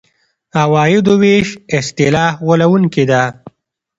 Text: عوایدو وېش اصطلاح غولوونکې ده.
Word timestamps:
عوایدو 0.61 1.13
وېش 1.21 1.47
اصطلاح 1.77 2.31
غولوونکې 2.45 3.03
ده. 3.11 3.23